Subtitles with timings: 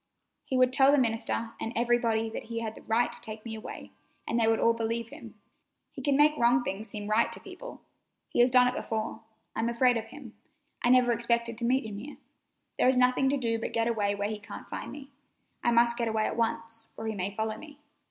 [0.45, 3.53] He would tell the minister and everybody that he had a right to take me
[3.53, 3.91] away,
[4.27, 5.35] and they would all believe him.
[5.91, 7.83] He can make wrong things seem right to people.
[8.27, 9.21] He has done it before.
[9.55, 10.33] I'm afraid of him.
[10.81, 12.17] I never expected to meet him here.
[12.79, 15.11] There is nothing to do but get away where he can't find me.
[15.63, 17.77] I must get away at once, or he may follow me.